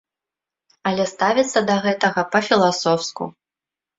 [0.91, 3.23] Але ставяцца да гэтага па-філасофску.